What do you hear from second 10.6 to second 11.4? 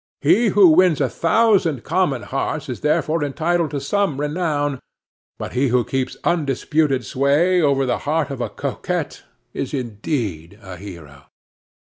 hero.